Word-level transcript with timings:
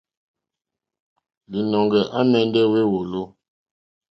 Līnɔ̄ŋgɛ̄ 1.51 2.03
à 2.17 2.19
mɛ̀ndɛ́ 2.31 2.63
wé 2.71 2.81
wòló. 2.91 3.21